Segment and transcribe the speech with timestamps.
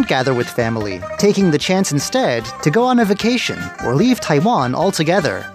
[0.00, 4.18] don't gather with family, taking the chance instead to go on a vacation or leave
[4.18, 5.54] Taiwan altogether.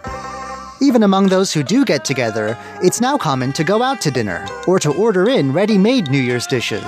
[0.80, 4.46] Even among those who do get together, it's now common to go out to dinner
[4.68, 6.84] or to order in ready made New Year's dishes.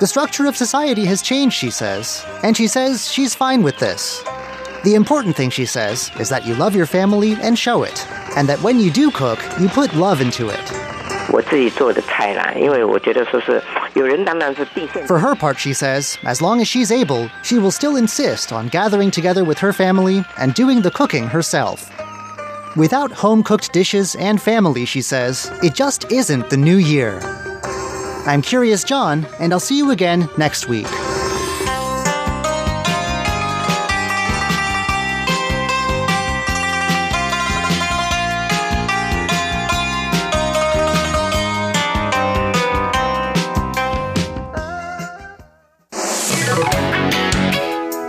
[0.00, 4.22] The structure of society has changed, she says, and she says she's fine with this.
[4.84, 8.06] The important thing, she says, is that you love your family and show it,
[8.36, 10.89] and that when you do cook, you put love into it.
[11.29, 13.61] 我自己做的菜啦，因为我觉得说是
[13.93, 15.05] 有人当然是定线。
[15.07, 18.69] For her part, she says, as long as she's able, she will still insist on
[18.69, 21.89] gathering together with her family and doing the cooking herself.
[22.75, 27.19] Without home cooked dishes and family, she says, it just isn't the new year.
[28.25, 30.87] I'm Curious John, and I'll see you again next week.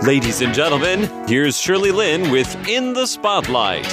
[0.04, 3.86] Ladies and gentlemen, here's Shirley Lin with In the Spotlight.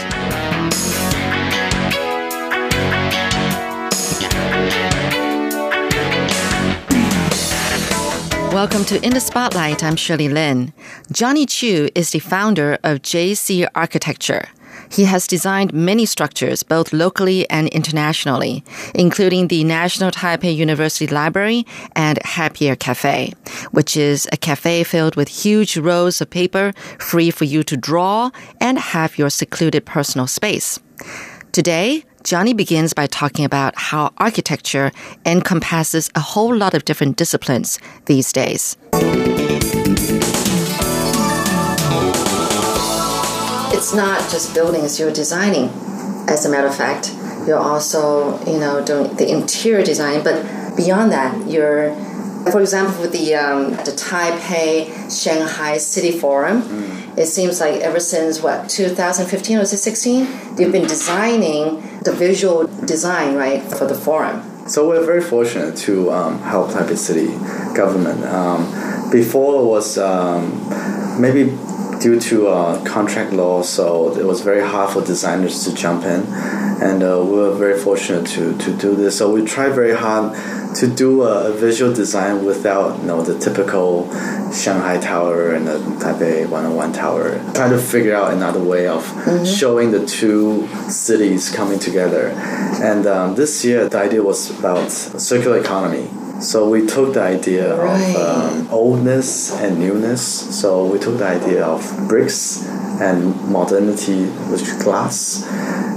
[8.52, 9.83] Welcome to In the Spotlight.
[9.83, 10.73] I'm Shirley Lin.
[11.11, 14.48] Johnny Chu is the founder of JC Architecture.
[14.90, 18.64] He has designed many structures, both locally and internationally,
[18.95, 23.34] including the National Taipei University Library and Happier Cafe,
[23.72, 28.32] which is a cafe filled with huge rows of paper, free for you to draw
[28.60, 30.80] and have your secluded personal space.
[31.52, 34.92] Today, Johnny begins by talking about how architecture
[35.26, 38.78] encompasses a whole lot of different disciplines these days.
[43.80, 45.69] It's not just buildings you're designing.
[46.27, 47.16] As a matter of fact,
[47.47, 50.21] you're also, you know, doing the interior design.
[50.21, 51.95] But beyond that, you're,
[52.52, 56.58] for example, with the um, the Taipei Shanghai City Forum,
[57.16, 62.11] it seems like ever since what 2015 or was it 16, they've been designing the
[62.11, 64.43] visual design right for the forum.
[64.67, 67.27] So we're very fortunate to um, help Taipei City
[67.73, 68.25] government.
[68.25, 70.42] Um, before it was um,
[71.20, 71.58] maybe
[71.99, 76.26] due to uh, contract law, so it was very hard for designers to jump in,
[76.82, 79.17] and uh, we were very fortunate to, to do this.
[79.17, 80.33] So we tried very hard
[80.76, 84.10] to do a, visual design without you know the typical
[84.54, 87.39] Shanghai Tower and the Taipei 101 Tower.
[87.54, 89.04] Try to figure out another way of
[89.45, 92.30] showing the two cities coming together.
[92.81, 96.08] And um, this year, the idea was about circular economy.
[96.42, 98.16] So we took the idea Right.
[98.16, 100.22] of um, oldness and newness.
[100.60, 102.64] So we took the idea of bricks
[102.99, 105.43] and modernity with glass,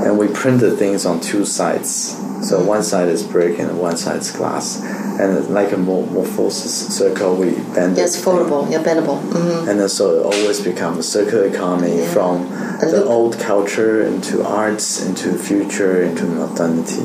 [0.04, 2.16] and we printed things on two sides.
[2.48, 4.80] So one side is brick and one side is glass,
[5.20, 7.98] and like a mo- morphosis circle, we bend it.
[8.02, 9.20] Yes, foldable, yeah, bendable.
[9.20, 12.12] hmm And then so it always becomes a circular economy Yeah.
[12.12, 12.48] from
[12.80, 17.02] the old culture into arts, into future, into modernity,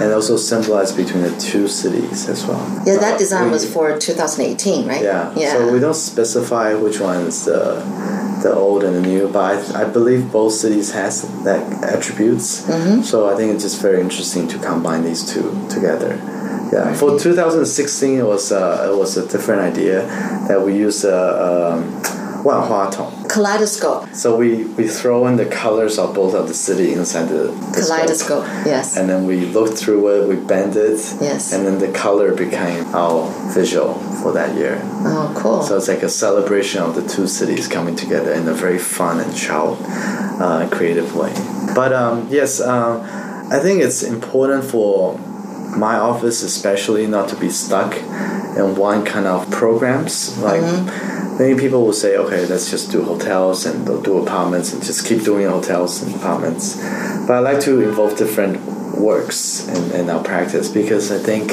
[0.00, 2.62] and also symbolized between the two cities as well.
[2.86, 5.02] Yeah, that Uh, design we- was for 2018, right?
[5.02, 5.30] yeah.
[5.34, 5.54] Yeah.
[5.54, 7.82] So we don't specify which one is the
[8.41, 12.63] the old and the new, but I, I believe both cities has that attributes.
[12.63, 13.01] Mm-hmm.
[13.01, 16.19] So I think it's just very interesting to combine these two together.
[16.71, 16.93] Yeah.
[16.93, 20.07] For 2016, it was uh, it was a different idea
[20.47, 23.16] that we used a um, 万花筒.
[23.28, 24.08] Kaleidoscope.
[24.14, 27.82] So we, we throw in the colors of both of the city inside the, the
[27.82, 27.86] scope.
[27.98, 28.96] Kaleidoscope, yes.
[28.96, 31.52] And then we look through it, we bend it, Yes.
[31.52, 34.80] and then the color became our visual for that year.
[34.84, 35.62] oh, cool.
[35.62, 39.20] So it's like a celebration of the two cities coming together in a very fun
[39.20, 39.78] and child,
[40.40, 41.32] uh, creative way.
[41.74, 43.02] But um, yes, um,
[43.52, 45.18] I think it's important for
[45.76, 50.36] my office, especially, not to be stuck in one kind of programs.
[50.38, 50.62] Like
[51.38, 55.06] many people will say, okay, let's just do hotels and they'll do apartments and just
[55.06, 56.76] keep doing hotels and apartments.
[57.26, 58.60] But I like to involve different
[58.98, 61.52] works in, in our practice because I think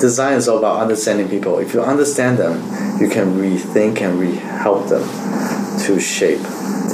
[0.00, 1.58] design is all about understanding people.
[1.58, 2.60] If you understand them,
[3.00, 5.02] you can rethink and re help them
[5.80, 6.42] to shape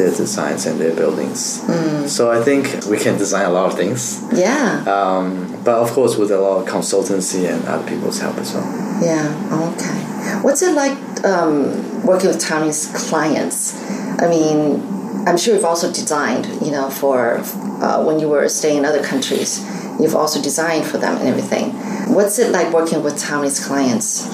[0.00, 1.40] their designs and their buildings.
[2.16, 4.84] So I think we can design a lot of things, yeah.
[4.96, 8.68] um, but of course with a lot of consultancy and other people's help as well.
[9.02, 9.72] Yeah.
[9.72, 9.98] Okay.
[10.44, 13.76] What's it like um, working with Tommy's clients?
[14.24, 14.82] I mean,
[15.26, 17.38] I'm sure you've also designed, you know, for
[17.84, 19.60] uh, when you were staying in other countries.
[20.00, 21.72] You've also designed for them and everything.
[22.14, 24.26] What's it like working with Tommy's clients?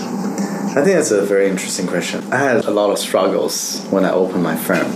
[0.77, 2.33] I think that's a very interesting question.
[2.33, 4.87] I had a lot of struggles when I opened my firm.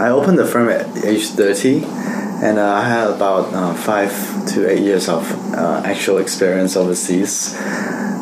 [0.00, 4.12] I opened the firm at age 30, and uh, I had about uh, five
[4.54, 7.52] to eight years of uh, actual experience overseas.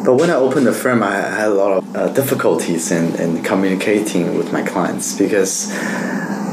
[0.03, 3.43] But when I opened the firm, I had a lot of uh, difficulties in, in
[3.43, 5.71] communicating with my clients because,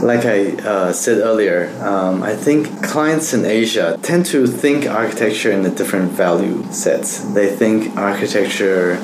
[0.04, 5.54] like I uh, said earlier, um, I think clients in Asia tend to think architecture
[5.54, 7.04] in a different value set.
[7.34, 8.98] They think architecture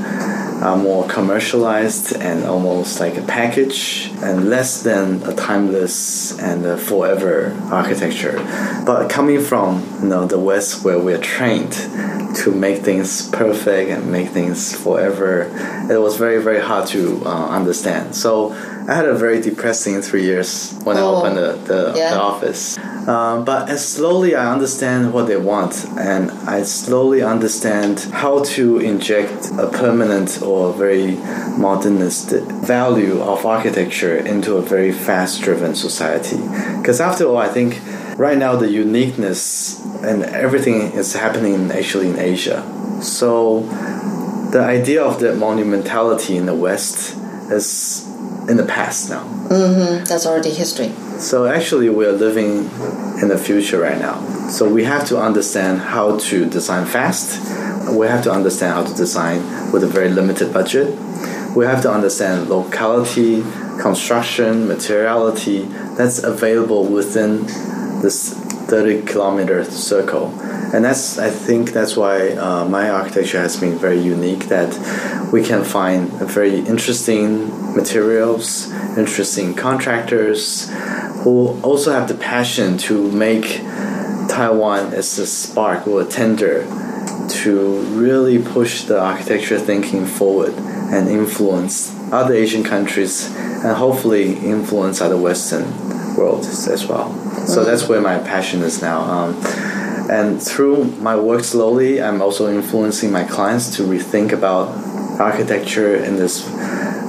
[0.61, 6.77] are more commercialized and almost like a package and less than a timeless and a
[6.77, 8.37] forever architecture.
[8.85, 11.73] But coming from you know the West where we're trained
[12.35, 15.51] to make things perfect and make things forever,
[15.89, 18.15] it was very very hard to uh, understand.
[18.15, 18.53] So
[18.89, 22.15] I had a very depressing three years when I Oh, opened the, the, yeah.
[22.15, 22.75] the office.
[23.07, 28.79] Um, but as slowly I understand what they want, and I slowly understand how to
[28.79, 31.11] inject a permanent or very
[31.55, 32.31] modernist
[32.65, 36.37] value of architecture into a very fast-driven society.
[36.79, 37.79] Because after all, I think
[38.17, 42.63] right now the uniqueness and everything is happening actually in Asia.
[43.03, 43.61] So
[44.51, 47.15] the idea of the monumentality in the West
[47.51, 48.08] is
[48.49, 49.23] in the past now.
[49.49, 50.05] Mm-hmm.
[50.05, 50.91] That's already history.
[51.19, 52.69] So actually, we are living
[53.21, 54.19] in the future right now.
[54.49, 57.39] So we have to understand how to design fast.
[57.91, 60.97] We have to understand how to design with a very limited budget.
[61.55, 63.41] We have to understand locality,
[63.79, 65.63] construction, materiality
[65.97, 67.45] that's available within
[68.01, 70.29] this 30 kilometer circle.
[70.73, 74.45] And that's, I think, that's why uh, my architecture has been very unique.
[74.45, 74.71] That
[75.33, 80.69] we can find very interesting materials, interesting contractors,
[81.23, 83.61] who also have the passion to make
[84.29, 86.65] Taiwan as a spark or a tender
[87.29, 95.01] to really push the architecture thinking forward and influence other Asian countries and hopefully influence
[95.01, 95.65] other Western
[96.15, 97.13] worlds as well.
[97.45, 99.01] So that's where my passion is now.
[99.01, 99.35] Um,
[100.09, 104.69] and through my work slowly, I'm also influencing my clients to rethink about
[105.19, 106.47] architecture in this.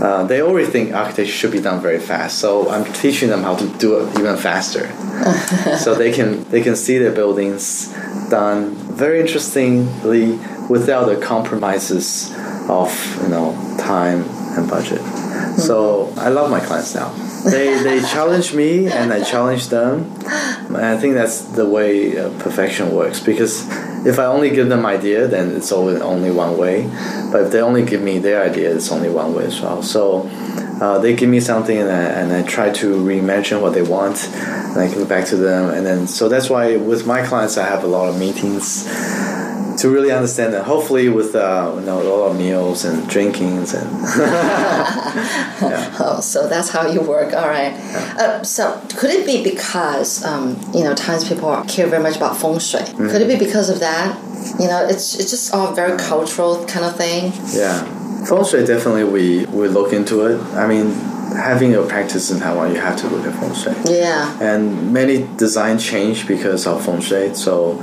[0.03, 3.57] Uh, they already think architecture should be done very fast, so I'm teaching them how
[3.57, 4.89] to do it even faster,
[5.79, 7.93] so they can they can see their buildings
[8.29, 10.39] done very interestingly
[10.69, 12.33] without the compromises
[12.69, 12.91] of
[13.23, 14.25] you know time
[14.57, 15.03] and budget.
[15.57, 17.30] So I love my clients now.
[17.45, 20.13] They they challenge me and I challenge them.
[20.69, 23.67] And I think that's the way uh, perfection works because
[24.07, 26.89] if I only give them idea, then it's always only one way.
[27.33, 29.83] But if they only give me their idea, it's only one way as well.
[29.83, 30.29] So
[30.81, 34.27] uh, they give me something and I, and I try to reimagine what they want
[34.35, 35.71] and I give it back to them.
[35.71, 38.87] And then so that's why with my clients I have a lot of meetings
[39.81, 40.65] to really understand that.
[40.65, 43.91] Hopefully with uh, you know a lot of meals and drinkings and
[45.63, 45.97] yeah.
[45.99, 47.33] Oh, so that's how you work.
[47.33, 47.73] All right.
[48.19, 52.37] Uh, so could it be because um, you know times people care very much about
[52.37, 52.85] feng shui?
[52.95, 54.19] Could it be because of that?
[54.61, 57.33] You know, it's it's just all very cultural kind of thing.
[57.53, 57.83] Yeah,
[58.27, 60.39] feng shui definitely we we look into it.
[60.55, 60.91] I mean,
[61.33, 63.75] having a practice in Taiwan, you have to look at feng shui.
[63.99, 64.39] Yeah.
[64.43, 67.79] And many design change because of feng shui, so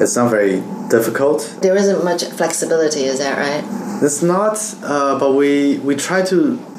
[0.00, 1.38] it's not very difficult.
[1.60, 3.64] There isn't much flexibility, is that right?
[4.06, 6.38] It's not, uh, but we we try to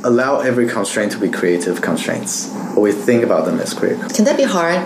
[0.09, 2.33] allow every constraint to be creative constraints.
[2.75, 4.09] Or we think about them as creative.
[4.15, 4.81] Can that be hard?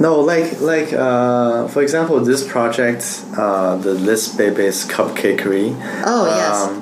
[0.00, 3.02] No, like like uh, for example, this project,
[3.36, 5.68] uh, the Lisp Baby's Cupcakery.
[6.12, 6.54] Oh, yes.
[6.62, 6.72] Um,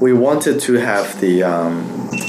[0.00, 1.70] we wanted to have the um,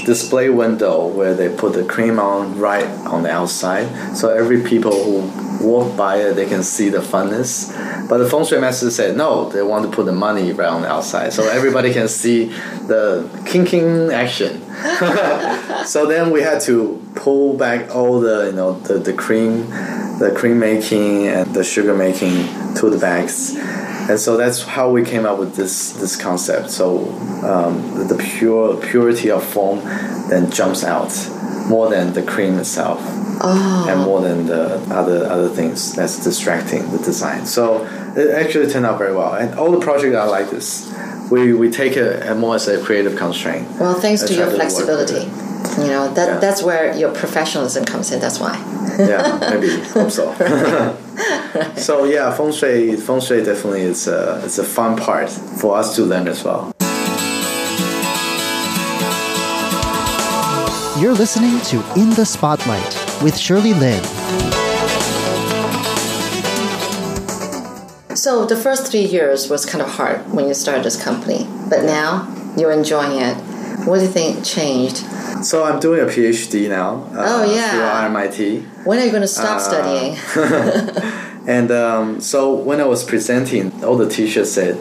[0.05, 3.87] display window where they put the cream on right on the outside,
[4.19, 7.69] so every people who walk by it they can see the funness.
[8.07, 10.81] But the feng shui master said no, they want to put the money right on
[10.81, 12.45] the outside, so everybody can see
[12.87, 14.61] the kinking action.
[15.85, 19.69] so then we had to pull back all the you know the, the cream
[20.19, 25.03] the cream making and the sugar making to the bags and so that's how we
[25.03, 27.09] came up with this this concept so
[27.43, 29.79] um, the pure purity of foam
[30.29, 31.11] then jumps out
[31.67, 33.01] more than the cream itself
[33.41, 33.85] Oh.
[33.89, 37.85] and more than the other other things that's distracting the design so
[38.17, 40.91] it actually turned out very well and all the projects are like this
[41.31, 44.63] we, we take it more as a creative constraint Well, thanks to your to work
[44.63, 45.27] with flexibility.
[45.27, 45.77] it.
[45.77, 46.39] You know that Yeah.
[46.39, 48.19] that's where your professionalism comes in.
[48.19, 48.55] That's why.
[48.97, 50.33] yeah, maybe hope so.
[51.77, 55.95] so yeah, feng shui, feng shui definitely is a it's a fun part for us
[55.97, 56.71] to learn as well.
[60.99, 64.03] You're listening to In the Spotlight with Shirley Lin.
[68.15, 71.83] So the first three years was kind of hard when you started this company, but
[71.83, 73.35] now you're enjoying it.
[73.87, 74.97] What do you think changed?
[75.45, 77.03] So I'm doing a PhD now.
[77.13, 77.71] Uh, Oh, yeah.
[77.71, 78.59] Through MIT.
[78.83, 81.15] When are you going to stop Uh, studying?
[81.47, 84.75] And um, so when I was presenting, all the teachers said,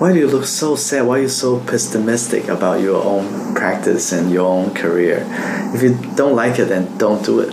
[0.00, 1.06] why do you look so sad?
[1.06, 5.26] Why are you so pessimistic about your own practice and your own career?
[5.74, 7.52] If you don't like it, then don't do it.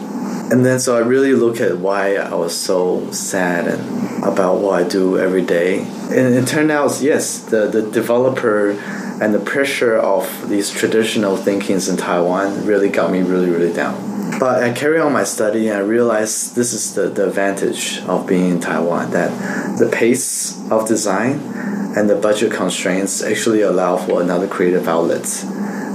[0.52, 4.84] And then so I really look at why I was so sad and about what
[4.84, 5.80] I do every day.
[5.80, 8.72] And it turned out, yes, the, the developer
[9.22, 13.96] and the pressure of these traditional thinkings in Taiwan really got me really, really down.
[14.40, 18.28] But I carry on my study and I realized this is the, the advantage of
[18.28, 21.40] being in Taiwan that the pace of design
[21.96, 25.26] and the budget constraints actually allow for another creative outlet.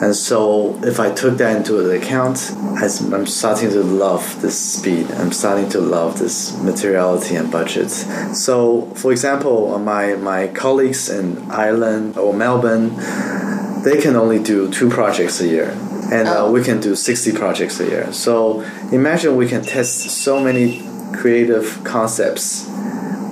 [0.03, 5.11] And so, if I took that into account, I'm starting to love this speed.
[5.12, 7.91] I'm starting to love this materiality and budget.
[7.91, 12.95] So, for example, my, my colleagues in Ireland or Melbourne,
[13.85, 15.76] they can only do two projects a year
[16.11, 18.12] and uh, we can do 60 projects a year.
[18.12, 18.62] So
[18.93, 22.69] imagine we can test so many creative concepts.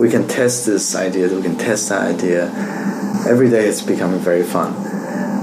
[0.01, 2.47] We can test this idea, we can test that idea.
[3.29, 4.75] Every day it's becoming very fun.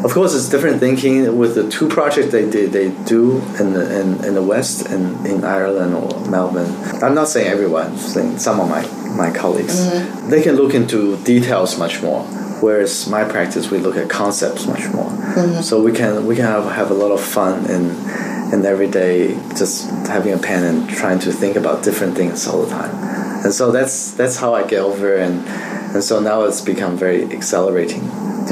[0.04, 4.02] Of course, it's different thinking with the two projects they did, they do in the,
[4.02, 6.74] in, in the West and in Ireland or Melbourne.
[7.04, 8.82] I'm not saying everyone, I'm saying some of my,
[9.16, 9.80] my colleagues.
[9.80, 10.30] Mm-hmm.
[10.30, 12.26] They can look into details much more
[12.62, 15.62] whereas my practice we look at concepts much more mm-hmm.
[15.62, 17.90] so we can we can have, have a lot of fun in
[18.54, 22.64] in every day just having a pen and trying to think about different things all
[22.64, 22.94] the time
[23.44, 25.44] and so that's that's how I get over and
[25.94, 28.04] and so now it's become very accelerating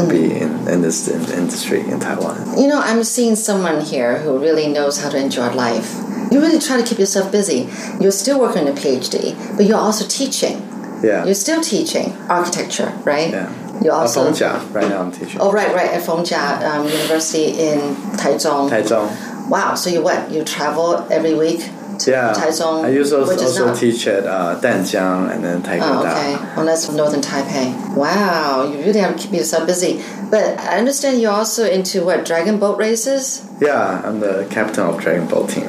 [0.07, 2.57] to be in, in this in industry in Taiwan.
[2.57, 5.95] You know, I'm seeing someone here who really knows how to enjoy life.
[6.31, 7.69] You really try to keep yourself busy.
[7.99, 10.57] You're still working on a PhD, but you're also teaching.
[11.03, 11.25] Yeah.
[11.25, 13.31] You're still teaching architecture, right?
[13.31, 13.81] Yeah.
[13.81, 15.39] You also Fengjia, right now I'm teaching.
[15.39, 17.79] Oh, right, right, at Fengjia um, University in
[18.17, 18.69] Taichung.
[18.69, 19.49] Taichung.
[19.49, 20.29] Wow, so you what?
[20.29, 21.61] You travel every week
[22.07, 22.33] yeah.
[22.33, 22.85] Taichung?
[22.85, 26.55] I used to also teach at uh, Danjiang and then Taikoo Oh, okay.
[26.55, 27.95] Well, that's northern Taipei.
[27.95, 30.03] Wow, you really have to keep yourself busy.
[30.29, 33.47] But I understand you're also into what, dragon boat races?
[33.61, 35.65] Yeah, I'm the captain of dragon boat team.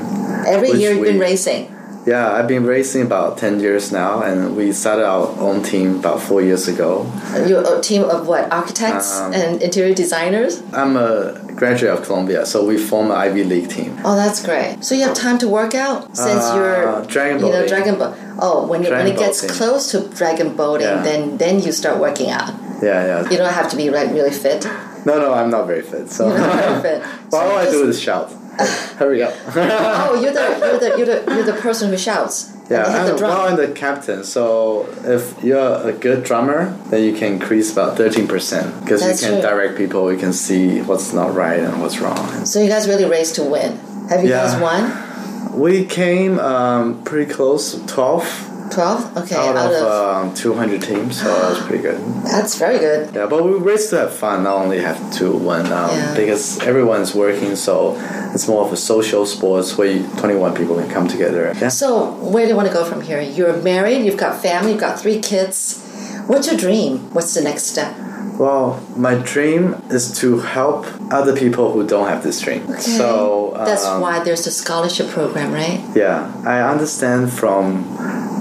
[0.46, 1.74] Every year you've we, been racing?
[2.06, 6.22] Yeah, I've been racing about 10 years now, and we started our own team about
[6.22, 7.10] four years ago.
[7.46, 10.62] You're a team of what, architects um, and interior designers?
[10.72, 13.94] I'm a graduate of Columbia, so we form an Ivy League team.
[14.02, 14.82] Oh, that's great.
[14.82, 17.54] So you have time to work out since uh, you're dragon boating.
[17.54, 18.16] You know, dragon boat.
[18.40, 19.56] Oh, when, you, when it gets boating.
[19.56, 21.02] close to dragon boating, yeah.
[21.02, 22.48] then then you start working out.
[22.82, 23.30] Yeah, yeah.
[23.30, 24.64] You don't have to be like really fit.
[25.04, 26.08] No, no, I'm not very fit.
[26.10, 27.02] So very fit.
[27.30, 28.32] So all I do is shout.
[28.98, 29.34] Hurry up!
[29.54, 32.56] oh, you're the you're the you're the you're the person who shouts.
[32.70, 34.22] Yeah, I'm, well, I'm the captain.
[34.22, 39.28] So if you're a good drummer, then you can increase about thirteen percent because you
[39.28, 39.50] can true.
[39.50, 40.12] direct people.
[40.12, 42.46] You can see what's not right and what's wrong.
[42.46, 43.76] So you guys really race to win.
[44.08, 44.46] Have you yeah.
[44.46, 45.58] guys won?
[45.58, 48.24] We came um, pretty close, twelve
[48.70, 49.16] 12?
[49.18, 49.36] Okay.
[49.36, 52.00] Out, out of, of um, 200 teams, so that was pretty good.
[52.24, 53.14] That's very good.
[53.14, 56.14] Yeah, but we race to have fun, not only have to win, um, yeah.
[56.16, 57.96] because everyone's working, so
[58.34, 61.52] it's more of a social sports where 21 people can come together.
[61.60, 61.68] Yeah.
[61.68, 63.20] So, where do you want to go from here?
[63.20, 65.84] You're married, you've got family, you've got three kids.
[66.26, 67.12] What's your dream?
[67.12, 67.96] What's the next step?
[68.40, 72.62] Well, my dream is to help other people who don't have this dream.
[72.70, 72.80] Okay.
[72.80, 75.84] So um, that's why there's a scholarship program, right?
[75.94, 77.84] Yeah, I understand from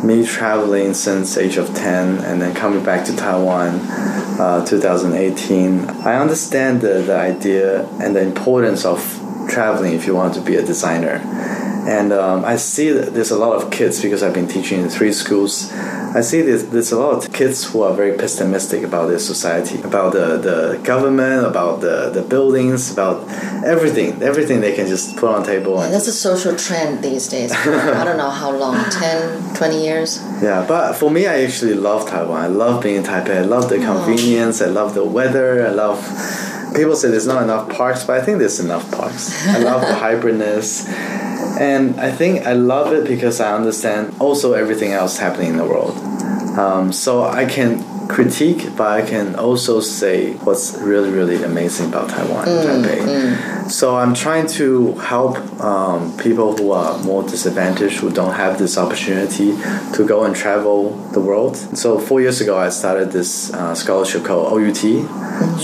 [0.08, 3.75] me traveling since age of 10 and then coming back to Taiwan
[4.39, 9.00] uh, 2018 I understand the, the idea and the importance of
[9.50, 11.20] traveling if you want to be a designer
[11.88, 14.89] and um, I see that there's a lot of kids because I've been teaching in
[14.89, 15.71] three schools.
[15.71, 19.81] I see there's, there's a lot of kids who are very pessimistic about their society,
[19.81, 23.27] about the, the government, about the, the buildings, about
[23.63, 24.21] everything.
[24.21, 25.77] Everything they can just put on table.
[25.77, 27.51] Yeah, that's a social trend these days.
[27.53, 30.21] I don't know how long 10, 20 years?
[30.41, 32.41] Yeah, but for me, I actually love Taiwan.
[32.41, 33.38] I love being in Taipei.
[33.38, 34.62] I love the convenience.
[34.62, 35.65] I love the weather.
[35.65, 36.00] I love
[36.75, 39.48] people say there's not enough parks, but I think there's enough parks.
[39.48, 40.88] I love the hybridness.
[41.60, 45.65] And I think I love it because I understand also everything else happening in the
[45.65, 45.98] world.
[46.58, 52.10] Um, so I can critique, but I can also say what's really, really amazing about
[52.10, 53.00] Taiwan and mm, Taipei.
[53.00, 53.59] Mm.
[53.69, 58.77] So I'm trying to help um, people who are more disadvantaged, who don't have this
[58.77, 59.51] opportunity
[59.93, 61.55] to go and travel the world.
[61.55, 65.59] So four years ago, I started this uh, scholarship called OUT, mm-hmm.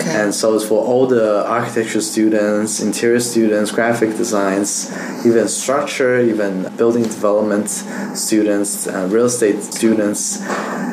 [0.00, 0.10] Okay.
[0.10, 4.88] And so it's for all the architecture students, interior students, graphic designs,
[5.26, 7.70] even structure, even building development
[8.14, 10.40] students, uh, real estate students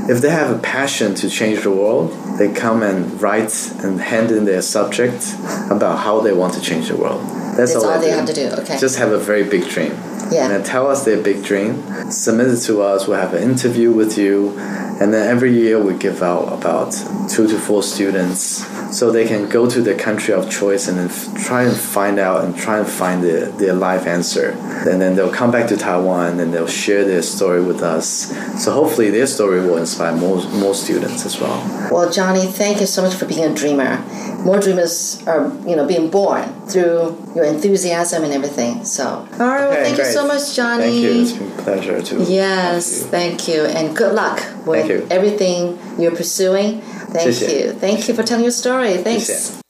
[0.09, 4.31] if they have a passion to change the world, they come and write and hand
[4.31, 5.26] in their subject
[5.71, 7.21] about how they want to change the world.
[7.57, 8.49] That's, That's all, all they have to do.
[8.61, 8.77] Okay.
[8.77, 9.91] Just have a very big dream.
[10.31, 10.51] Yeah.
[10.51, 12.11] And tell us their big dream.
[12.11, 13.07] Submit it to us.
[13.07, 14.57] We'll have an interview with you,
[14.99, 16.91] and then every year we give out about
[17.29, 18.65] two to four students
[18.97, 21.09] so they can go to their country of choice and then
[21.43, 24.51] try and find out and try and find their, their life answer.
[24.89, 28.31] And then they'll come back to Taiwan and they'll share their story with us.
[28.63, 31.59] So hopefully their story will inspire more, more students as well.
[31.91, 34.03] Well, Johnny, thank you so much for being a dreamer.
[34.45, 38.85] More dreamers are, you know, being born through your enthusiasm and everything.
[38.85, 40.83] So, all right, well, Okay, thank you so much, Johnny.
[40.83, 41.21] Thank you.
[41.21, 43.11] It's been a pleasure to Yes, talk to you.
[43.11, 46.80] thank you, and good luck with Thank everything you're pursuing.
[47.12, 47.66] Thank 谢谢。
[47.66, 47.72] you.
[47.78, 49.02] Thank you for telling your story.
[49.02, 49.26] Thanks.
[49.26, 49.65] 谢谢。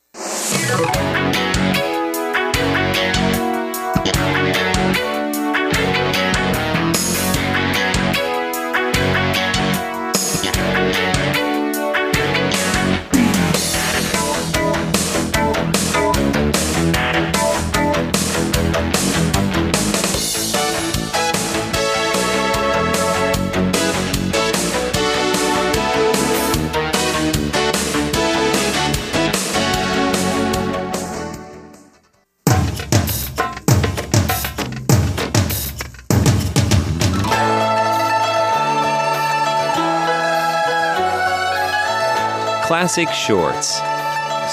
[42.88, 43.82] Classic Shorts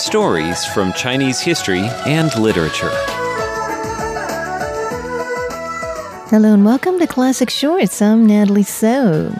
[0.04, 2.90] Stories from Chinese history and literature.
[6.30, 8.02] Hello and welcome to Classic Shorts.
[8.02, 9.32] I'm Natalie So.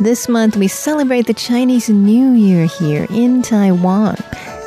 [0.00, 4.16] This month we celebrate the Chinese New Year here in Taiwan.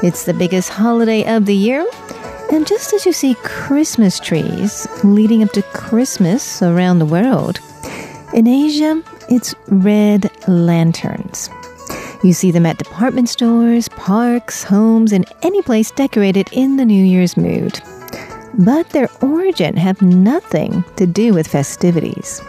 [0.01, 1.85] It's the biggest holiday of the year.
[2.51, 7.59] And just as you see Christmas trees leading up to Christmas around the world,
[8.33, 11.51] in Asia, it's red lanterns.
[12.25, 17.05] You see them at department stores, parks, homes, and any place decorated in the New
[17.05, 17.79] Year's mood
[18.59, 22.41] but their origin have nothing to do with festivities.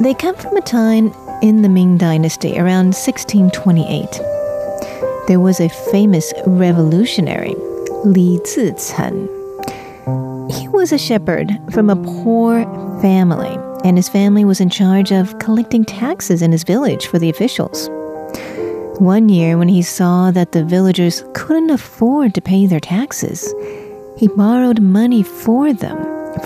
[0.00, 4.20] They come from a time in the Ming Dynasty around 1628.
[5.28, 7.54] There was a famous revolutionary,
[8.04, 9.28] Li Zicheng.
[10.52, 12.64] He was a shepherd from a poor
[13.00, 17.28] family, and his family was in charge of collecting taxes in his village for the
[17.28, 17.90] officials.
[18.98, 23.54] One year, when he saw that the villagers couldn't afford to pay their taxes,
[24.16, 25.98] he borrowed money for them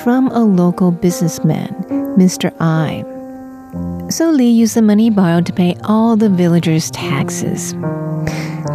[0.02, 1.72] from a local businessman,
[2.18, 2.52] Mr.
[2.58, 3.04] I.
[4.10, 7.72] So Li used the money borrowed to pay all the villagers' taxes.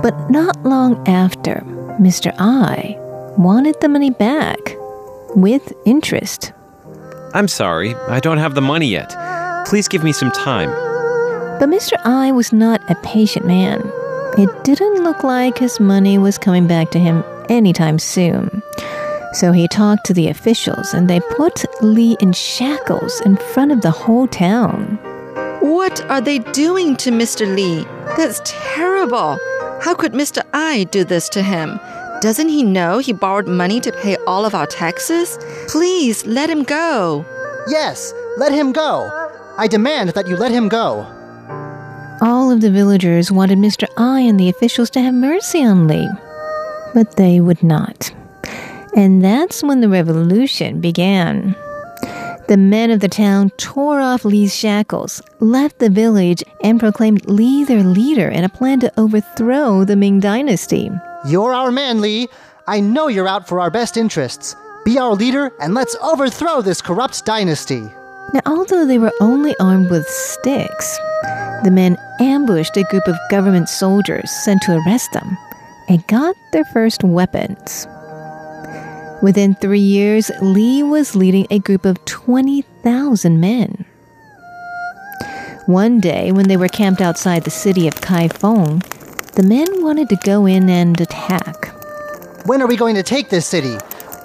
[0.02, 1.62] But not long after,
[2.00, 2.34] Mr.
[2.40, 2.96] I
[3.38, 4.58] wanted the money back
[5.36, 6.54] with interest.
[7.34, 9.14] I'm sorry, I don't have the money yet.
[9.68, 10.70] Please give me some time.
[11.58, 11.94] But Mr.
[12.04, 13.82] I was not a patient man.
[14.38, 18.62] It didn't look like his money was coming back to him anytime soon.
[19.32, 23.82] So he talked to the officials and they put Lee in shackles in front of
[23.82, 25.00] the whole town.
[25.62, 27.48] What are they doing to Mr.
[27.56, 27.86] Lee?
[28.18, 29.40] That's terrible.
[29.82, 30.44] How could Mr.
[30.54, 31.80] I do this to him?
[32.20, 35.38] Doesn't he know he borrowed money to pay all of our taxes?
[35.68, 37.26] Please let him go.
[37.68, 39.10] Yes, let him go.
[39.58, 41.06] I demand that you let him go.
[42.26, 43.88] All of the villagers wanted Mr.
[43.98, 46.10] I and the officials to have mercy on Lee,
[46.92, 48.12] but they would not.
[48.96, 51.56] And that's when the revolution began.
[52.48, 57.64] The men of the town tore off Lee's shackles, left the village, and proclaimed Lee
[57.64, 60.90] their leader in a plan to overthrow the Ming dynasty.
[61.28, 62.28] You're our man, Lee.
[62.66, 64.56] I know you're out for our best interests.
[64.84, 67.82] Be our leader and let's overthrow this corrupt dynasty.
[68.34, 71.00] Now, although they were only armed with sticks,
[71.66, 75.36] the men ambushed a group of government soldiers sent to arrest them
[75.90, 77.88] and got their first weapons.
[79.24, 83.84] Within three years, Lee was leading a group of 20,000 men.
[85.66, 88.84] One day, when they were camped outside the city of Kaifeng,
[89.32, 91.74] the men wanted to go in and attack.
[92.46, 93.76] When are we going to take this city?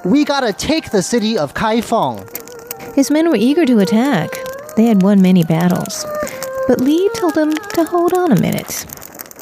[0.04, 2.20] We gotta take the city of Kaifeng.
[2.94, 4.28] His men were eager to attack.
[4.76, 6.04] They had won many battles.
[6.68, 8.86] But Lee told them to hold on a minute.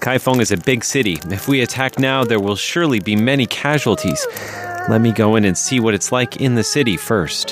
[0.01, 1.19] Kaifeng is a big city.
[1.31, 4.27] If we attack now, there will surely be many casualties.
[4.89, 7.51] Let me go in and see what it's like in the city first.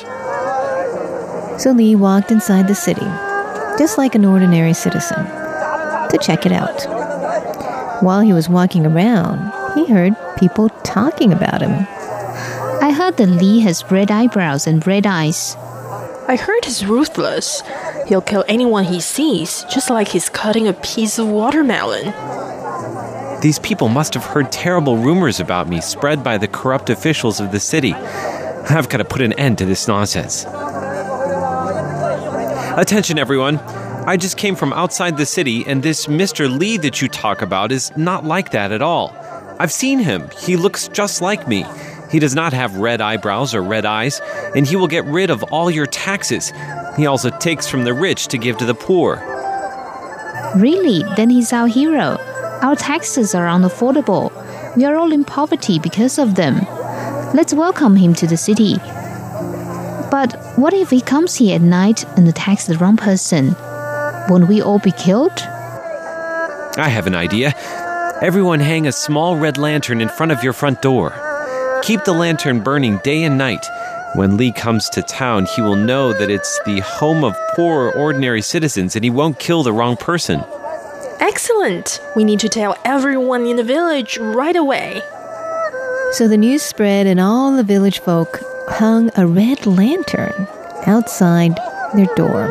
[1.58, 3.04] So Lee walked inside the city,
[3.78, 6.82] just like an ordinary citizen, to check it out.
[8.02, 11.86] While he was walking around, he heard people talking about him.
[12.80, 15.56] I heard that Lee has red eyebrows and red eyes.
[16.28, 17.62] I heard he's ruthless.
[18.08, 22.12] He'll kill anyone he sees, just like he's cutting a piece of watermelon.
[23.40, 27.52] These people must have heard terrible rumors about me spread by the corrupt officials of
[27.52, 27.92] the city.
[27.92, 30.44] I've got to put an end to this nonsense.
[32.76, 33.58] Attention, everyone.
[34.06, 36.50] I just came from outside the city, and this Mr.
[36.58, 39.14] Lee that you talk about is not like that at all.
[39.60, 40.28] I've seen him.
[40.40, 41.64] He looks just like me.
[42.10, 44.20] He does not have red eyebrows or red eyes,
[44.54, 46.52] and he will get rid of all your taxes.
[46.96, 49.16] He also takes from the rich to give to the poor.
[50.56, 51.02] Really?
[51.16, 52.18] Then he's our hero.
[52.62, 54.32] Our taxes are unaffordable.
[54.76, 56.60] We are all in poverty because of them.
[57.34, 58.76] Let's welcome him to the city.
[60.10, 63.54] But what if he comes here at night and attacks the wrong person?
[64.28, 65.38] Won't we all be killed?
[66.78, 67.54] I have an idea.
[68.22, 71.25] Everyone hang a small red lantern in front of your front door.
[71.86, 73.64] Keep the lantern burning day and night.
[74.14, 78.42] When Lee comes to town, he will know that it's the home of poor, ordinary
[78.42, 80.42] citizens and he won't kill the wrong person.
[81.20, 82.00] Excellent!
[82.16, 85.00] We need to tell everyone in the village right away.
[86.10, 90.48] So the news spread, and all the village folk hung a red lantern
[90.86, 91.56] outside
[91.94, 92.48] their door.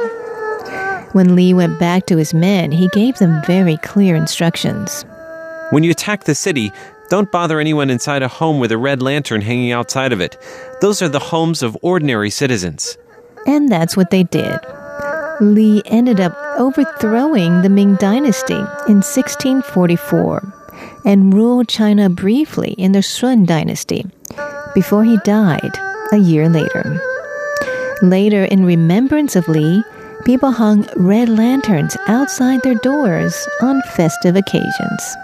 [1.11, 5.03] When Lee went back to his men, he gave them very clear instructions.
[5.71, 6.71] When you attack the city,
[7.09, 10.37] don't bother anyone inside a home with a red lantern hanging outside of it.
[10.81, 12.97] Those are the homes of ordinary citizens.
[13.45, 14.59] And that's what they did.
[15.41, 20.53] Li ended up overthrowing the Ming Dynasty in 1644
[21.05, 24.05] and ruled China briefly in the Shun Dynasty
[24.73, 25.77] before he died
[26.11, 27.01] a year later.
[28.01, 29.83] Later, in remembrance of Li,
[30.25, 35.15] people hung red lanterns outside their doors on festive occasions.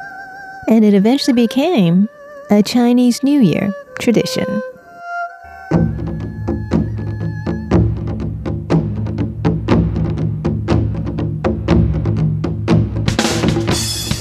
[0.68, 2.08] And it eventually became
[2.50, 4.46] a Chinese New Year tradition.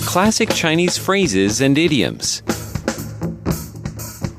[0.07, 2.43] Classic Chinese phrases and idioms.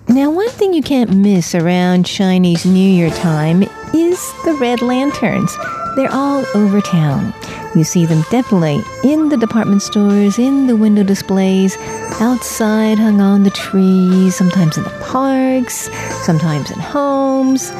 [0.10, 5.56] Now, one thing you can't miss around Chinese New Year time is the red lanterns.
[5.96, 7.34] They're all over town.
[7.74, 11.78] You see them definitely in the department stores, in the window displays,
[12.20, 15.90] outside hung on the trees, sometimes in the parks,
[16.26, 17.72] sometimes in homes,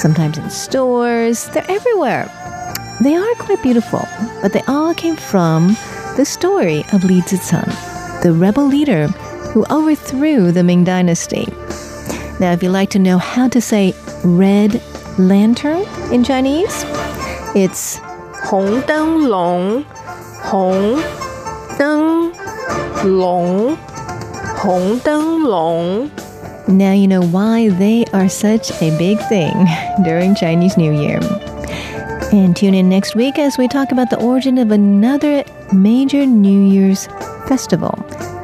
[0.00, 1.46] sometimes in stores.
[1.50, 2.28] They're everywhere.
[3.02, 4.06] They are quite beautiful,
[4.42, 5.76] but they all came from
[6.16, 9.06] the story of Li Zicheng, the rebel leader
[9.52, 11.46] who overthrew the Ming Dynasty.
[12.40, 14.82] Now, if you'd like to know how to say red
[15.18, 16.84] lantern in Chinese,
[17.54, 18.00] it's
[18.43, 19.83] 红灯笼，
[20.43, 20.97] 红
[21.77, 22.31] 灯
[23.03, 23.75] 笼，
[24.57, 26.09] 红灯笼。
[26.67, 29.67] Now you know why they are such a big thing
[30.03, 31.19] during Chinese New Year.
[32.31, 36.61] And tune in next week as we talk about the origin of another major New
[36.61, 37.07] Year's
[37.47, 37.93] festival,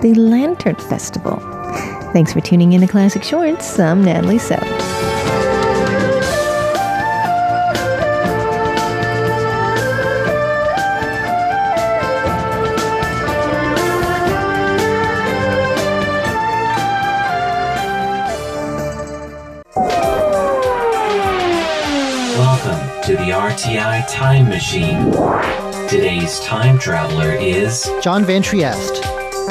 [0.01, 1.39] the Lantern Festival.
[2.13, 3.79] Thanks for tuning in to Classic Shorts.
[3.79, 4.55] I'm Natalie So.
[23.56, 25.12] RTI Time Machine.
[25.88, 29.02] Today's time traveler is, John Van Trieste,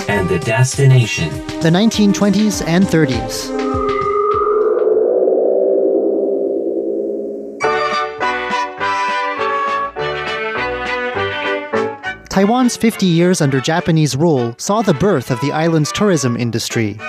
[0.08, 3.50] and the destination, the 1920s and 30s.
[12.30, 17.00] Taiwan's 50 years under Japanese rule saw the birth of the island's tourism industry.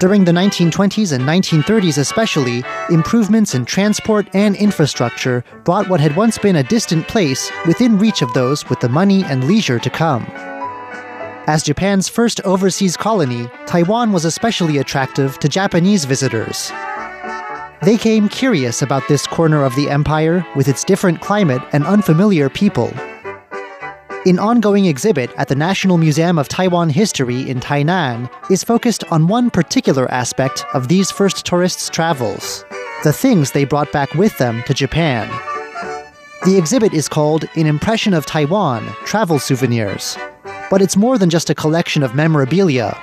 [0.00, 6.36] During the 1920s and 1930s, especially, improvements in transport and infrastructure brought what had once
[6.36, 10.24] been a distant place within reach of those with the money and leisure to come.
[11.46, 16.72] As Japan's first overseas colony, Taiwan was especially attractive to Japanese visitors.
[17.82, 22.48] They came curious about this corner of the empire with its different climate and unfamiliar
[22.48, 22.92] people.
[24.26, 29.26] An ongoing exhibit at the National Museum of Taiwan History in Tainan is focused on
[29.26, 32.64] one particular aspect of these first tourists' travels
[33.02, 35.28] the things they brought back with them to Japan.
[36.46, 40.16] The exhibit is called An Impression of Taiwan Travel Souvenirs,
[40.70, 42.96] but it's more than just a collection of memorabilia.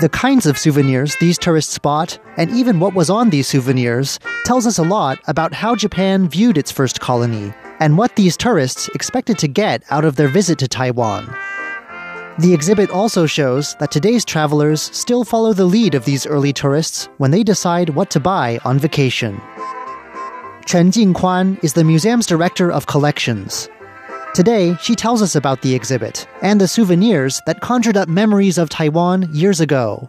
[0.00, 4.64] The kinds of souvenirs these tourists bought, and even what was on these souvenirs, tells
[4.64, 9.38] us a lot about how Japan viewed its first colony and what these tourists expected
[9.38, 11.26] to get out of their visit to Taiwan.
[12.38, 17.08] The exhibit also shows that today's travelers still follow the lead of these early tourists
[17.18, 19.40] when they decide what to buy on vacation.
[20.64, 23.68] Chen Jingquan is the museum's director of collections.
[24.34, 28.68] Today, she tells us about the exhibit and the souvenirs that conjured up memories of
[28.68, 30.08] Taiwan years ago.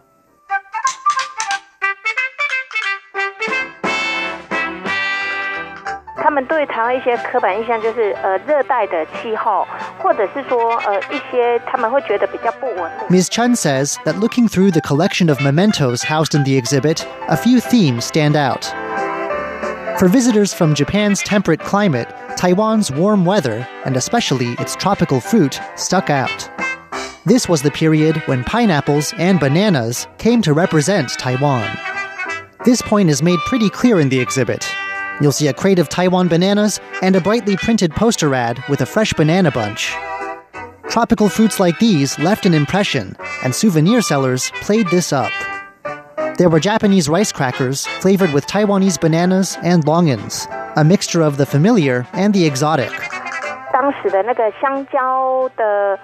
[6.31, 9.65] 们对台湾一些刻板印象就是呃热带的气候，
[9.99, 13.17] 或者是说呃一些他们会觉得比较不文明。
[13.17, 13.29] Ms.
[13.29, 17.59] Chen says that looking through the collection of mementos housed in the exhibit, a few
[17.59, 18.65] themes stand out.
[19.97, 26.09] For visitors from Japan's temperate climate, Taiwan's warm weather, and especially its tropical fruit, stuck
[26.11, 26.49] out.
[27.25, 31.67] This was the period when pineapples and bananas came to represent Taiwan.
[32.63, 34.65] This point is made pretty clear in the exhibit.
[35.21, 38.85] You'll see a crate of Taiwan bananas and a brightly printed poster ad with a
[38.85, 39.93] fresh banana bunch.
[40.89, 45.31] Tropical fruits like these left an impression, and souvenir sellers played this up.
[46.37, 51.45] There were Japanese rice crackers flavored with Taiwanese bananas and longans, a mixture of the
[51.45, 52.91] familiar and the exotic.
[53.73, 55.99] 当时的那个香蕉的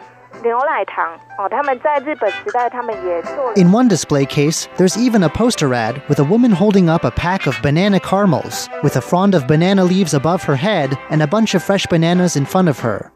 [3.56, 7.10] in one display case, there's even a poster ad with a woman holding up a
[7.10, 11.26] pack of banana caramels, with a frond of banana leaves above her head and a
[11.26, 13.12] bunch of fresh bananas in front of her.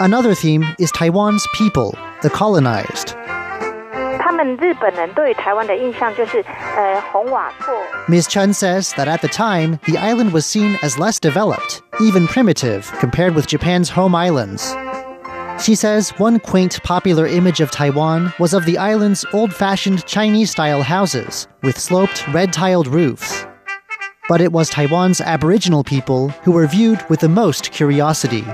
[0.00, 3.14] Another theme is Taiwan's people, the colonized.
[8.08, 8.26] Ms.
[8.26, 12.90] Chen says that at the time, the island was seen as less developed, even primitive,
[12.98, 14.74] compared with Japan's home islands.
[15.58, 20.50] She says one quaint popular image of Taiwan was of the island's old fashioned Chinese
[20.50, 23.46] style houses, with sloped red tiled roofs.
[24.28, 28.44] But it was Taiwan's Aboriginal people who were viewed with the most curiosity.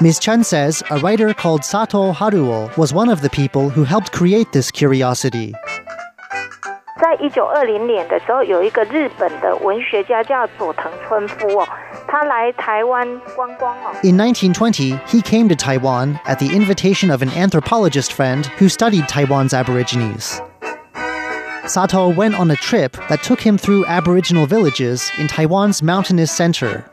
[0.00, 0.18] Ms.
[0.20, 4.52] Chen says a writer called Sato Haruo was one of the people who helped create
[4.52, 5.54] this curiosity.
[7.01, 11.67] 在一九二零年的时候，有一个日本的文学家叫佐藤春夫哦，
[12.07, 13.91] 他来台湾观光哦。
[14.03, 19.07] In 1920, he came to Taiwan at the invitation of an anthropologist friend who studied
[19.07, 20.39] Taiwan's Aborigines.
[21.65, 26.83] Sato went on a trip that took him through Aboriginal villages in Taiwan's mountainous center.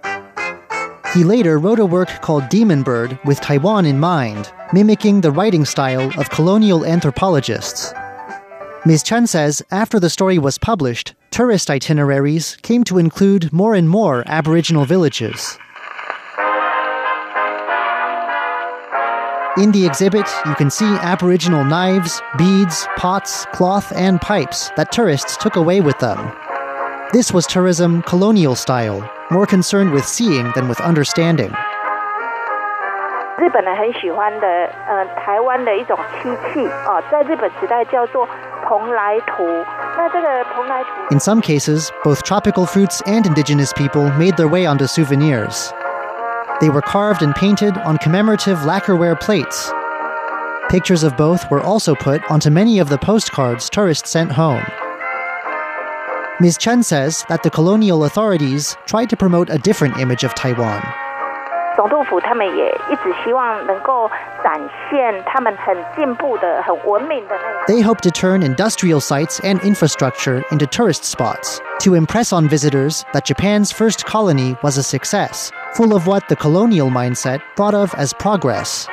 [1.14, 5.64] He later wrote a work called Demon Bird with Taiwan in mind, mimicking the writing
[5.64, 7.92] style of colonial anthropologists.
[8.84, 9.02] Ms.
[9.02, 14.24] Chen says after the story was published, tourist itineraries came to include more and more
[14.26, 15.58] Aboriginal villages.
[19.56, 25.36] In the exhibit, you can see Aboriginal knives, beads, pots, cloth, and pipes that tourists
[25.36, 26.30] took away with them.
[27.12, 31.52] This was tourism colonial style, more concerned with seeing than with understanding.
[33.38, 34.46] 日本人很喜欢的，
[34.86, 38.28] 呃，台湾的一种漆器哦，在日本时代叫做
[41.11, 45.71] in some cases, both tropical fruits and indigenous people made their way onto souvenirs.
[46.61, 49.71] They were carved and painted on commemorative lacquerware plates.
[50.69, 54.63] Pictures of both were also put onto many of the postcards tourists sent home.
[56.39, 56.57] Ms.
[56.57, 60.81] Chen says that the colonial authorities tried to promote a different image of Taiwan
[61.78, 64.10] 总督府他们也一直希望能够
[64.42, 67.76] 展现他们很进步的、很文明的那种。
[67.76, 73.04] They hope to turn industrial sites and infrastructure into tourist spots to impress on visitors
[73.12, 77.94] that Japan's first colony was a success, full of what the colonial mindset thought of
[77.94, 78.88] as progress.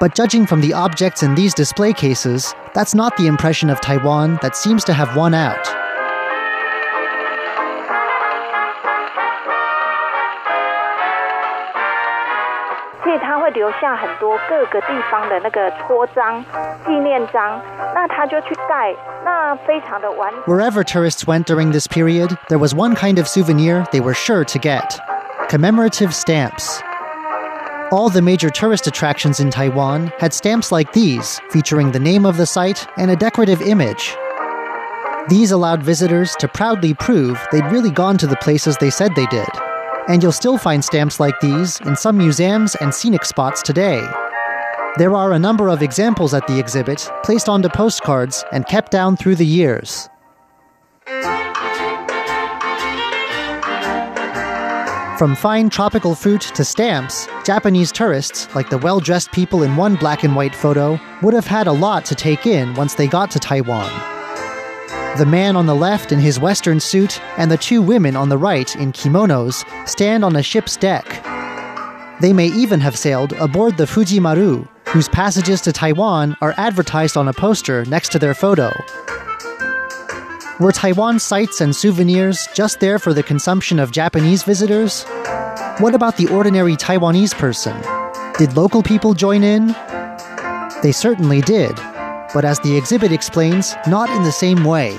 [0.00, 4.38] But judging from the objects in these display cases, that's not the impression of Taiwan
[4.40, 5.68] that seems to have won out.
[13.68, 16.44] 留下很多各个地方的那个戳章、
[16.86, 17.60] 纪念章，
[17.94, 20.42] 那他就去盖，那非常的完整。
[20.44, 24.44] Wherever tourists went during this period, there was one kind of souvenir they were sure
[24.44, 24.98] to get
[25.48, 26.80] commemorative stamps.
[27.90, 32.36] All the major tourist attractions in Taiwan had stamps like these, featuring the name of
[32.36, 34.16] the site and a decorative image.
[35.28, 39.26] These allowed visitors to proudly prove they'd really gone to the places they said they
[39.26, 39.48] did.
[40.09, 44.01] And you'll still find stamps like these in some museums and scenic spots today.
[44.97, 49.15] There are a number of examples at the exhibit, placed onto postcards and kept down
[49.15, 50.09] through the years.
[55.19, 59.95] From fine tropical fruit to stamps, Japanese tourists, like the well dressed people in one
[59.95, 63.29] black and white photo, would have had a lot to take in once they got
[63.31, 64.18] to Taiwan.
[65.17, 68.37] The man on the left in his western suit and the two women on the
[68.37, 71.05] right in kimonos stand on a ship's deck.
[72.21, 77.27] They may even have sailed aboard the Fujimaru, whose passages to Taiwan are advertised on
[77.27, 78.71] a poster next to their photo.
[80.59, 85.03] Were Taiwan sites and souvenirs just there for the consumption of Japanese visitors?
[85.79, 87.75] What about the ordinary Taiwanese person?
[88.37, 89.67] Did local people join in?
[90.83, 91.77] They certainly did,
[92.32, 94.94] but as the exhibit explains, not in the same way.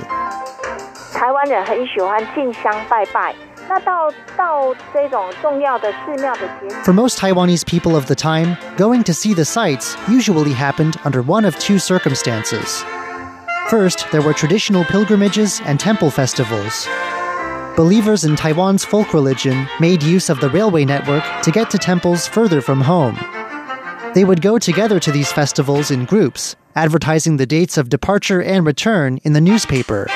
[1.13, 3.33] 台湾人很喜欢进香拜拜，
[3.67, 10.95] 那到到这种重要的寺庙的节日， For most Taiwanese people of the time, going to see the sights usually happened
[11.03, 12.83] under one of two circumstances.
[13.69, 16.87] First, there were traditional pilgrimages and temple festivals.
[17.75, 22.27] Believers in Taiwan's folk religion made use of the railway network to get to temples
[22.27, 23.17] further from home.
[24.13, 28.65] They would go together to these festivals in groups, advertising the dates of departure and
[28.65, 30.07] return in the newspaper.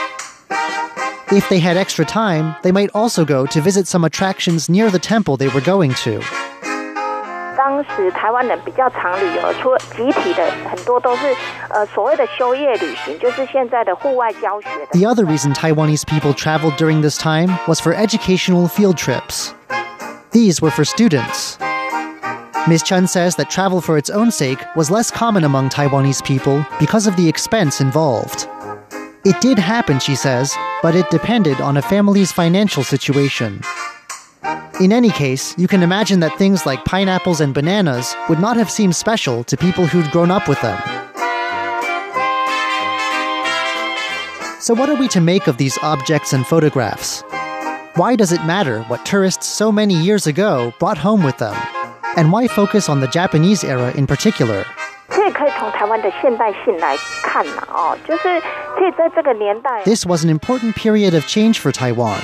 [1.31, 4.99] If they had extra time, they might also go to visit some attractions near the
[4.99, 6.21] temple they were going to.
[7.55, 11.35] 当时台湾人比较常旅游，除了集体的，很多都是
[11.69, 14.97] 呃所谓的休业旅行，就是现在的户外教学的。
[14.97, 19.53] The other reason Taiwanese people traveled during this time was for educational field trips.
[20.31, 21.57] These were for students.
[22.66, 22.82] Ms.
[22.82, 27.06] Chun says that travel for its own sake was less common among Taiwanese people because
[27.06, 28.48] of the expense involved.
[29.26, 33.60] It did happen, she says, but it depended on a family's financial situation.
[34.80, 38.70] In any case, you can imagine that things like pineapples and bananas would not have
[38.70, 40.80] seemed special to people who'd grown up with them.
[44.58, 47.22] So, what are we to make of these objects and photographs?
[47.96, 51.54] Why does it matter what tourists so many years ago brought home with them?
[52.16, 54.64] And why focus on the Japanese era in particular?
[59.84, 62.20] this was an important period of change for Taiwan.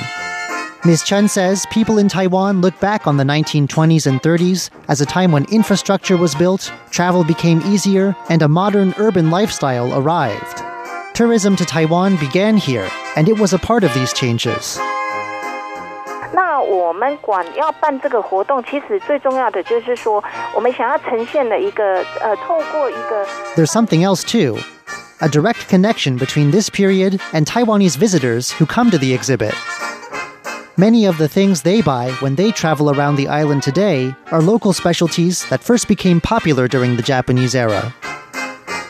[0.85, 1.03] Ms.
[1.03, 5.31] Chen says people in Taiwan look back on the 1920s and 30s as a time
[5.31, 10.63] when infrastructure was built, travel became easier, and a modern urban lifestyle arrived.
[11.15, 14.79] Tourism to Taiwan began here, and it was a part of these changes.
[16.70, 20.24] 那我们管要办这个活动，其实最重要的就是说，
[20.54, 23.26] 我们想要呈现的一个呃，透过一个
[23.56, 24.60] There's something else too
[25.22, 29.56] a direct connection between this period and Taiwanese visitors who come to the exhibit.
[30.78, 34.72] Many of the things they buy when they travel around the island today are local
[34.72, 37.92] specialties that first became popular during the Japanese era.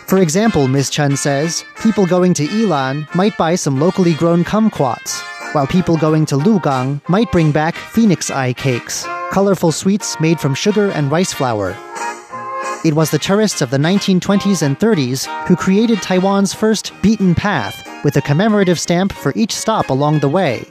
[0.08, 0.90] For example, Ms.
[0.90, 6.25] Chun says, people going to Ilan might buy some locally grown kumquats, while people going
[6.27, 11.33] to Lugang might bring back phoenix eye cakes, colorful sweets made from sugar and rice
[11.33, 11.77] flour.
[12.85, 17.87] It was the tourists of the 1920s and 30s who created Taiwan's first beaten path
[18.05, 20.65] with a commemorative stamp for each stop along the way.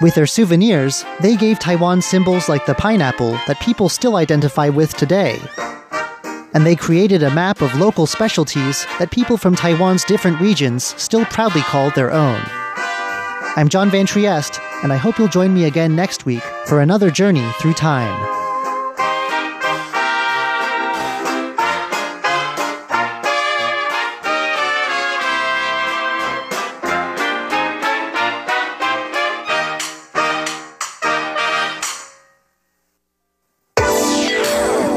[0.00, 4.96] With their souvenirs, they gave Taiwan symbols like the pineapple that people still identify with
[4.96, 5.38] today.
[6.52, 11.24] And they created a map of local specialties that people from Taiwan's different regions still
[11.26, 12.40] proudly call their own.
[13.56, 17.10] I'm John Van Trieste, and I hope you'll join me again next week for another
[17.10, 18.16] journey through time.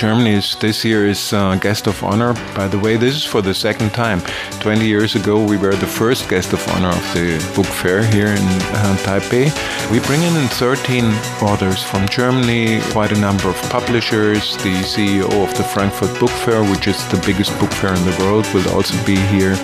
[0.00, 2.32] Germany is this year is uh, guest of honor.
[2.56, 4.22] By the way, this is for the second time.
[4.60, 8.28] 20 years ago, we were the first guest of honor of the book fair here
[8.28, 8.42] in
[8.80, 9.52] uh, Taipei.
[9.92, 11.04] We bring in 13
[11.42, 14.56] authors from Germany, quite a number of publishers.
[14.64, 18.16] The CEO of the Frankfurt Book Fair, which is the biggest book fair in the
[18.20, 19.54] world, will also be here.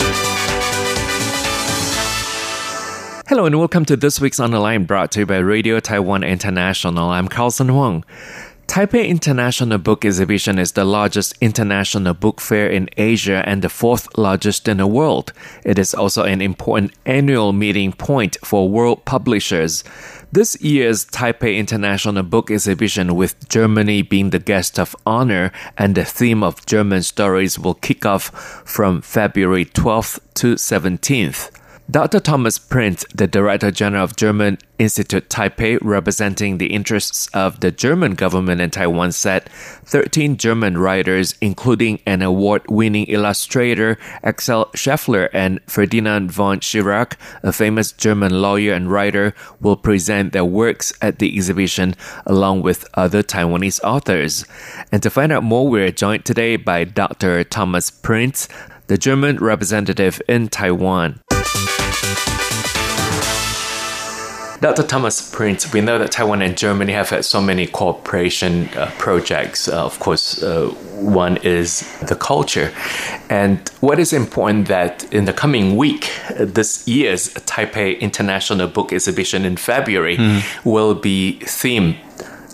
[3.29, 6.23] Hello and welcome to this week's On the Line brought to you by Radio Taiwan
[6.23, 7.09] International.
[7.09, 8.05] I'm Carlson Huang.
[8.67, 14.09] Taipei International Book Exhibition is the largest international book fair in Asia and the fourth
[14.19, 15.33] largest in the world.
[15.65, 19.85] It is also an important annual meeting point for world publishers.
[20.33, 26.05] This year's Taipei International Book Exhibition, with Germany being the guest of honor and the
[26.05, 28.25] theme of German stories, will kick off
[28.67, 31.51] from February 12th to 17th.
[31.89, 32.19] Dr.
[32.19, 38.17] Thomas Prinz, the Director General of German Institute Taipei, representing the interests of the German
[38.17, 39.49] government in Taiwan, said
[39.85, 47.53] 13 German writers, including an award winning illustrator Axel Scheffler and Ferdinand von Schirach, a
[47.53, 51.95] famous German lawyer and writer, will present their works at the exhibition
[52.27, 54.45] along with other Taiwanese authors.
[54.91, 57.45] And to find out more, we're joined today by Dr.
[57.45, 58.49] Thomas Prinz,
[58.89, 61.21] the German representative in Taiwan.
[64.67, 64.83] Dr.
[64.83, 69.69] Thomas Prinz, we know that Taiwan and Germany have had so many cooperation uh, projects.
[69.69, 70.67] Uh, of course, uh,
[71.21, 72.73] one is the culture.
[73.31, 79.45] And what is important that in the coming week, this year's Taipei International Book Exhibition
[79.45, 80.39] in February Hmm.
[80.65, 81.97] will be themed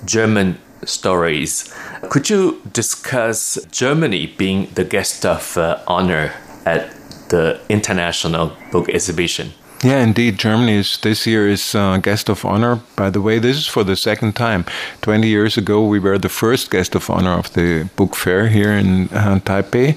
[0.04, 1.72] German stories.
[2.10, 6.34] Could you discuss Germany being the guest of uh, honor
[6.66, 6.90] at
[7.30, 9.52] the International Book Exhibition?
[9.84, 10.38] Yeah, indeed.
[10.38, 12.80] Germany is this year is uh, guest of honor.
[12.94, 14.64] By the way, this is for the second time.
[15.00, 18.70] Twenty years ago, we were the first guest of honor of the book fair here
[18.72, 19.96] in uh, Taipei,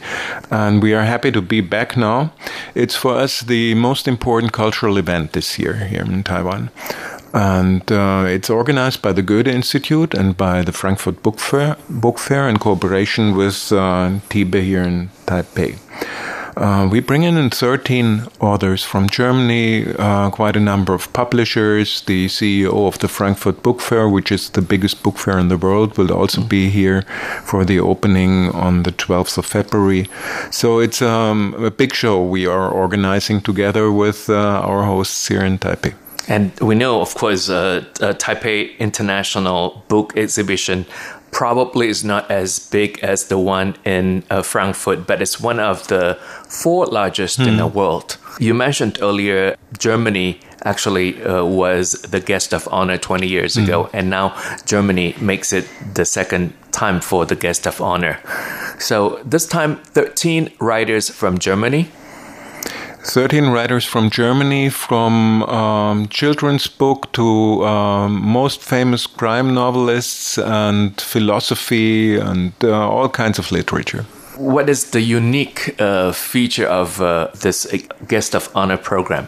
[0.49, 2.31] and we are happy to be back now.
[2.73, 6.71] It's for us the most important cultural event this year here in Taiwan.
[7.31, 12.17] And uh, it's organized by the Goethe Institute and by the Frankfurt Book Fair, Book
[12.17, 15.77] Fair in cooperation with uh, TIBE here in Taipei.
[16.57, 22.01] Uh, we bring in 13 authors from Germany, uh, quite a number of publishers.
[22.01, 25.57] The CEO of the Frankfurt Book Fair, which is the biggest book fair in the
[25.57, 27.01] world, will also be here
[27.43, 30.07] for the opening on the 12th of February.
[30.49, 35.43] So it's um, a big show we are organizing together with uh, our hosts here
[35.43, 35.93] in Taipei.
[36.27, 40.85] And we know, of course, uh, uh, Taipei International Book Exhibition
[41.35, 45.85] probably is not as big as the one in uh, Frankfurt, but it's one of
[45.89, 46.17] the
[46.47, 48.17] four largest in the world.
[48.39, 54.09] You mentioned earlier Germany actually uh, was the guest of honor 20 years ago, and
[54.09, 54.33] now
[54.65, 58.17] Germany makes it the second time for the guest of honor.
[58.79, 61.89] So this time, 13 writers from Germany
[63.05, 70.99] 13 writers from Germany, from um, children's book to um, most famous crime novelists and
[70.99, 74.05] philosophy and uh, all kinds of literature.
[74.37, 77.77] What is the unique uh, feature of uh, this uh,
[78.07, 79.27] guest of honor program?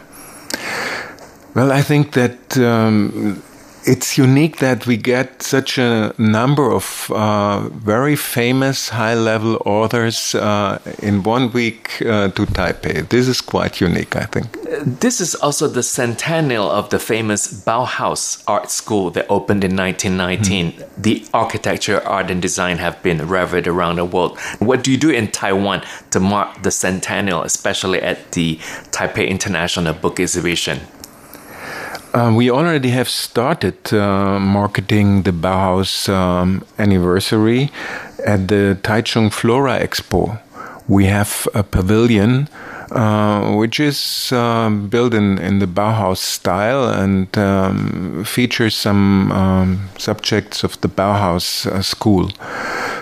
[1.54, 3.42] Well, I think that um,
[3.88, 10.34] it's unique that we get such a number of uh, very famous high level authors
[10.34, 13.08] uh, in one week uh, to Taipei.
[13.08, 14.46] This is quite unique, I think.
[15.00, 20.84] This is also the centennial of the famous Bauhaus art school that opened in 1919.
[20.98, 24.38] The architecture, art, and design have been revered around the world.
[24.58, 28.56] What do you do in Taiwan to mark the centennial, especially at the
[28.90, 30.80] Taipei International Book Exhibition?
[32.14, 37.70] Um, we already have started uh, marketing the Bauhaus um, anniversary
[38.24, 40.40] at the Taichung Flora Expo.
[40.88, 42.48] We have a pavilion
[42.90, 49.88] uh, which is um, built in, in the Bauhaus style and um, features some um,
[49.98, 52.30] subjects of the Bauhaus uh, school.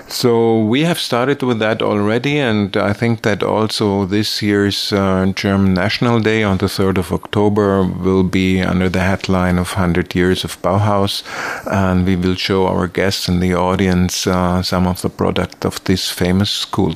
[0.09, 5.32] So we have started with that already, and I think that also this year's uh,
[5.34, 10.14] German National Day on the 3rd of October will be under the headline of 100
[10.14, 11.24] Years of Bauhaus,
[11.66, 15.82] and we will show our guests and the audience uh, some of the product of
[15.84, 16.95] this famous school.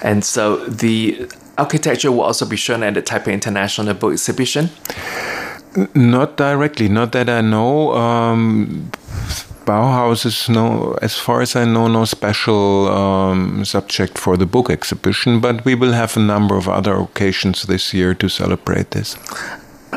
[0.00, 1.28] And so the
[1.58, 4.70] architecture will also be shown at the Taipei International Book Exhibition?
[5.94, 7.94] Not directly, not that I know.
[7.94, 8.90] Um,
[9.64, 14.70] Bauhaus is no, as far as I know, no special um, subject for the book
[14.70, 19.16] exhibition, but we will have a number of other occasions this year to celebrate this.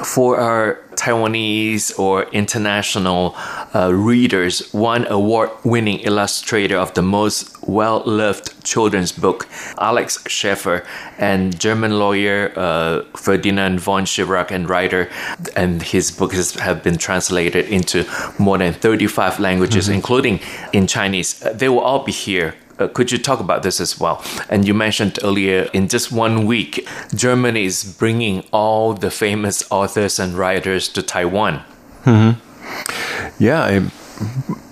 [0.03, 3.35] For our Taiwanese or international
[3.73, 10.85] uh, readers, one award winning illustrator of the most well loved children's book, Alex Scheffler,
[11.17, 15.09] and German lawyer uh, Ferdinand von Schirach, and writer,
[15.55, 18.05] and his books have been translated into
[18.39, 20.39] more than 35 languages, including
[20.73, 21.39] in Chinese.
[21.39, 24.23] They will all be here uh, could you talk about this as well?
[24.49, 30.19] And you mentioned earlier, in just one week, Germany is bringing all the famous authors
[30.19, 31.63] and writers to Taiwan.
[32.03, 33.43] Mm-hmm.
[33.43, 33.91] Yeah, I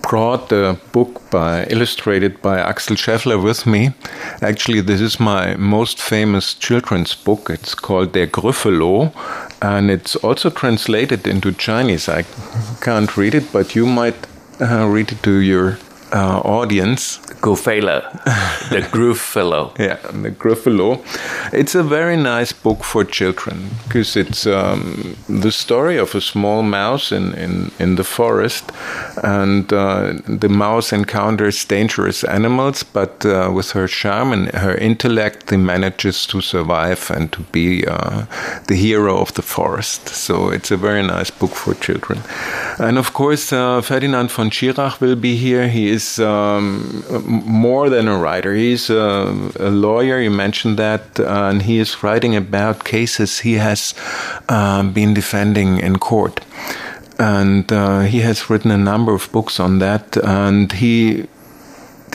[0.01, 3.93] brought the book by illustrated by Axel Scheffler with me.
[4.41, 7.49] Actually, this is my most famous children's book.
[7.49, 9.11] It's called Der Grüffelo,
[9.61, 12.07] and it's also translated into Chinese.
[12.07, 12.23] I
[12.81, 14.27] can't read it, but you might
[14.61, 15.79] uh, read it to your
[16.13, 17.19] uh, audience.
[17.45, 18.01] Gruffalo,
[18.69, 19.77] the Gruffalo.
[19.77, 20.99] yeah, the Gruffalo.
[21.53, 26.63] It's a very nice book for children because it's um, the story of a small
[26.63, 28.71] mouse in, in, in the forest,
[29.23, 35.49] and uh, the mouse encounters dangerous animals, but uh, with her charm and her intellect,
[35.49, 38.25] she manages to survive and to be uh,
[38.67, 40.09] the hero of the forest.
[40.09, 42.21] So it's a very nice book for children.
[42.79, 45.67] And of course, uh, Ferdinand von Schirach will be here.
[45.67, 47.03] He is um,
[47.45, 48.53] more than a writer.
[48.53, 53.53] He's a, a, lawyer, you mentioned that, uh, and he is writing about cases he
[53.55, 53.93] has
[54.49, 56.41] um, been defending in court.
[57.17, 60.17] and uh, he has written a number of books on that.
[60.17, 61.27] And he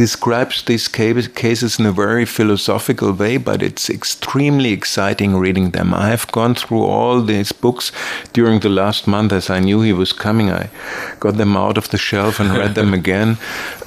[0.01, 5.93] describes these cases in a very philosophical way, but it's extremely exciting reading them.
[5.93, 7.93] I have gone through all these books
[8.33, 10.51] during the last month as I knew he was coming.
[10.51, 10.71] I
[11.19, 13.37] got them out of the shelf and read them again.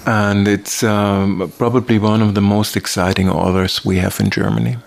[0.05, 4.77] And it's um, probably one of the most exciting authors we have in Germany.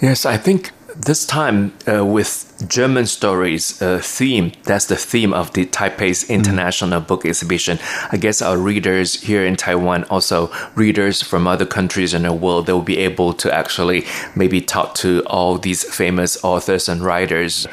[0.00, 0.70] Yes, I think
[1.00, 4.52] this time uh, with German stories uh, theme.
[4.64, 6.30] That's the theme of the Taipei's mm.
[6.30, 7.06] International mm.
[7.06, 7.78] Book Exhibition.
[8.10, 12.66] I guess our readers here in Taiwan, also readers from other countries in the world,
[12.66, 17.66] they will be able to actually maybe talk to all these famous authors and writers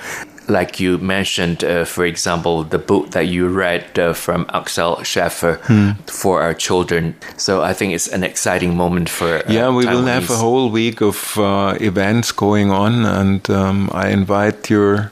[0.48, 5.60] like you mentioned, uh, for example, the book that you read uh, from Axel Scheffler
[5.62, 5.92] hmm.
[6.08, 7.16] for our children.
[7.38, 9.38] So I think it's an exciting moment for.
[9.38, 9.94] Uh, yeah, we Taiwanese.
[9.94, 15.12] will have a whole week of uh, events going on, and um, I invite your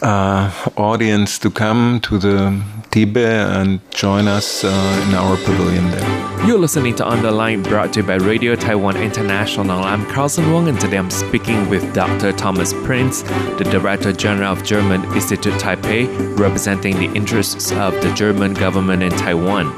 [0.00, 2.62] uh, audience to come to the
[2.92, 6.46] Tibe and join us uh, in our pavilion there.
[6.46, 9.82] You're listening to On the Line brought to you by Radio Taiwan International.
[9.82, 12.32] I'm Carlson Huang, and today I'm speaking with Dr.
[12.32, 13.22] Thomas Prinz,
[13.56, 16.06] the Director General of German Institute Taipei,
[16.38, 19.72] representing the interests of the German government in Taiwan.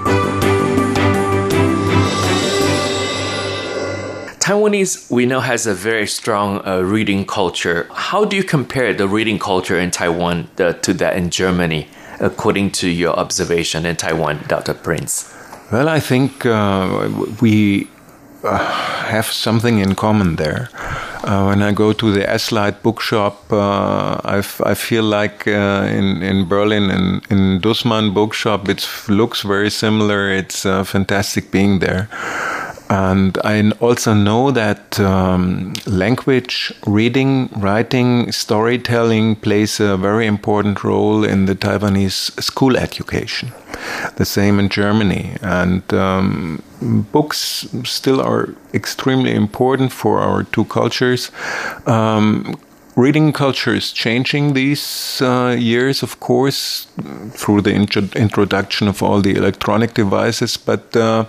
[4.41, 7.87] Taiwanese, we know, has a very strong uh, reading culture.
[7.93, 11.87] How do you compare the reading culture in Taiwan uh, to that in Germany?
[12.25, 14.73] According to your observation in Taiwan, Dr.
[14.73, 15.31] Prinz?
[15.71, 17.11] Well, I think uh,
[17.43, 17.87] we
[18.43, 18.59] uh,
[19.05, 20.71] have something in common there.
[21.25, 26.49] Uh, when I go to the Eslite bookshop, uh, I, feel like uh, in, in
[26.49, 30.31] Berlin, in, in Dussmann bookshop, it looks very similar.
[30.31, 32.09] It's uh, fantastic being there.
[32.95, 41.25] And I also know that um, language, reading, writing, storytelling plays a very important role
[41.25, 43.53] in the Taiwanese school education.
[44.15, 45.37] The same in Germany.
[45.43, 46.63] And um,
[47.11, 51.33] books still are extremely important for our two cultures.
[51.87, 52.55] Um,
[52.97, 56.87] reading culture is changing these uh, years, of course,
[57.31, 61.25] through the intro introduction of all the electronic devices, but uh,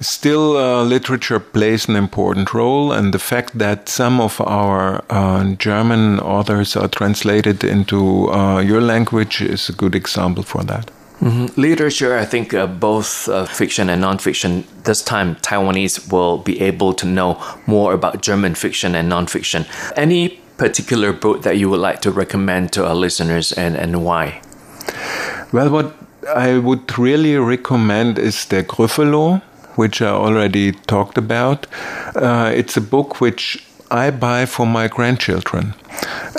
[0.00, 2.92] still uh, literature plays an important role.
[2.92, 8.80] And the fact that some of our uh, German authors are translated into uh, your
[8.80, 10.90] language is a good example for that.
[11.20, 11.48] Mm -hmm.
[11.56, 16.94] Literature, I think uh, both uh, fiction and nonfiction, this time Taiwanese will be able
[16.94, 19.64] to know more about German fiction and nonfiction.
[19.96, 24.40] Any particular book that you would like to recommend to our listeners and, and why?
[25.52, 25.92] Well, what
[26.36, 29.42] I would really recommend is the Gruffalo,
[29.74, 31.66] which I already talked about.
[32.14, 35.74] Uh, it's a book which I buy for my grandchildren,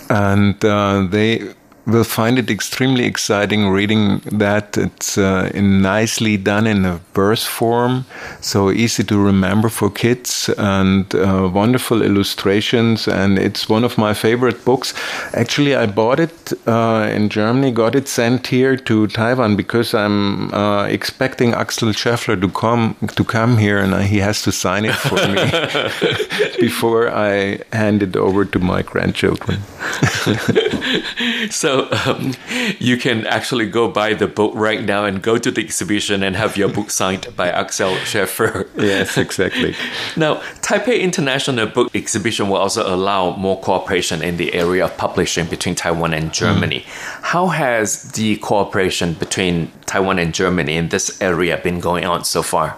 [0.09, 1.53] and uh, they
[1.85, 4.77] will find it extremely exciting reading that.
[4.77, 8.05] It's uh, nicely done in a verse form,
[8.41, 13.07] so easy to remember for kids, and uh, wonderful illustrations.
[13.07, 14.93] And it's one of my favorite books.
[15.33, 20.53] Actually, I bought it uh, in Germany, got it sent here to Taiwan because I'm
[20.53, 24.95] uh, expecting Axel Scheffler to come to come here, and he has to sign it
[24.95, 29.59] for me before I hand it over to my grandchildren.
[31.49, 32.33] so so um,
[32.79, 36.35] you can actually go buy the book right now and go to the exhibition and
[36.35, 38.67] have your book signed by Axel Scheffler.
[38.77, 39.75] yes, exactly.
[40.17, 45.47] now, Taipei International Book Exhibition will also allow more cooperation in the area of publishing
[45.47, 46.81] between Taiwan and Germany.
[46.81, 47.21] Mm.
[47.33, 52.43] How has the cooperation between Taiwan and Germany in this area been going on so
[52.43, 52.77] far?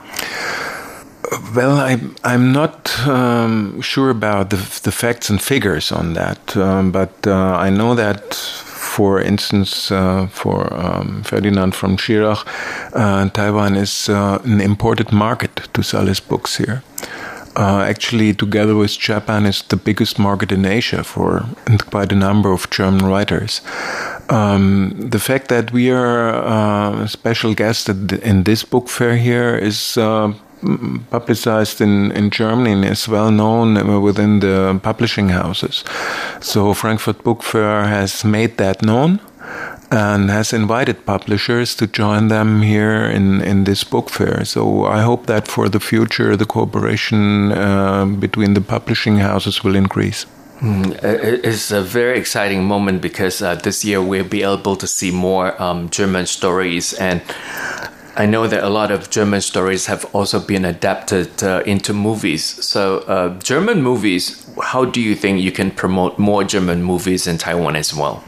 [1.56, 6.92] Well, I'm I'm not um, sure about the the facts and figures on that, um,
[6.92, 8.38] but uh, I know that
[8.86, 12.46] for instance, uh, for um, Ferdinand von Schirach,
[12.94, 16.82] uh, Taiwan is uh, an imported market to sell his books here.
[17.58, 21.46] Uh, actually, together with Japan, is the biggest market in Asia for
[21.90, 23.62] quite a number of German writers.
[24.30, 29.56] Um, the fact that we are uh, a special guest in this book fair here
[29.56, 30.34] is uh,
[31.10, 35.84] publicized in, in Germany and is well known within the publishing houses.
[36.42, 39.20] So Frankfurt Book Fair has made that known
[39.92, 44.44] and has invited publishers to join them here in, in this book fair.
[44.46, 49.76] So I hope that for the future the cooperation uh, between the publishing houses will
[49.76, 50.26] increase.
[50.62, 50.98] Mm,
[51.44, 55.62] it's a very exciting moment because uh, this year we'll be able to see more
[55.62, 57.22] um, German stories and
[58.18, 62.46] I know that a lot of German stories have also been adapted uh, into movies.
[62.64, 67.38] So, uh, German movies, how do you think you can promote more German movies in
[67.38, 68.24] Taiwan as well?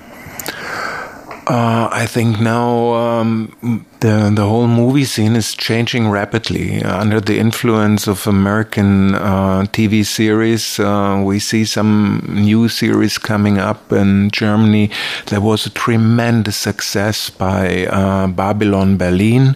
[1.50, 7.40] Uh, I think now um, the the whole movie scene is changing rapidly under the
[7.40, 10.78] influence of American uh, TV series.
[10.78, 14.90] Uh, we see some new series coming up in Germany.
[15.28, 19.56] There was a tremendous success by uh, Babylon Berlin,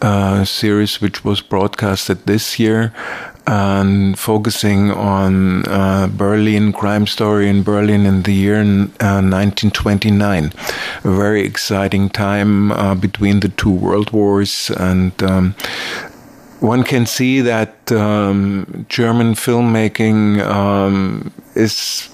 [0.00, 2.92] a series which was broadcasted this year
[3.46, 10.52] and focusing on uh, Berlin crime story in Berlin in the year uh, 1929.
[11.04, 15.54] A very exciting time uh, between the two world wars, and um,
[16.60, 22.08] one can see that um, German filmmaking um, is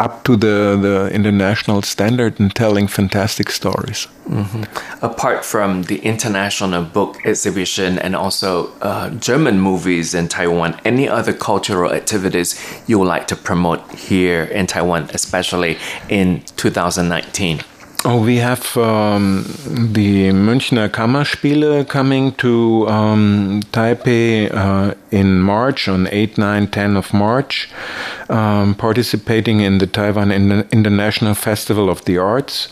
[0.00, 4.08] up to the, the international standard and telling fantastic stories.
[4.28, 5.04] Mm-hmm.
[5.04, 11.32] Apart from the international book exhibition and also uh, German movies in Taiwan, any other
[11.32, 15.78] cultural activities you would like to promote here in Taiwan, especially
[16.08, 17.60] in 2019?
[18.04, 26.08] Oh, we have um, the Münchner Kammerspiele coming to um, Taipei uh, in March, on
[26.10, 27.70] 8, 9, 10 of March,
[28.28, 32.66] um, participating in the Taiwan International Festival of the Arts.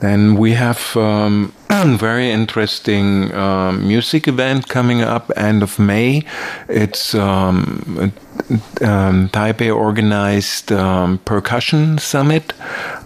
[0.00, 6.24] Then we have um, very interesting uh, music event coming up end of May.
[6.68, 8.12] It's um,
[8.80, 12.52] um, Taipei organized um, percussion summit.